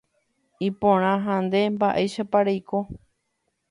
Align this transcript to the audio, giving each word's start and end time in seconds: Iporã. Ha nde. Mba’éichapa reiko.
Iporã. 0.67 1.11
Ha 1.25 1.35
nde. 1.45 1.61
Mba’éichapa 1.73 2.39
reiko. 2.47 2.79